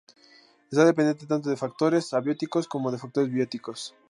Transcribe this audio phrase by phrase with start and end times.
[0.71, 3.93] Ésta depende tanto de factores abióticos como de factores bióticos.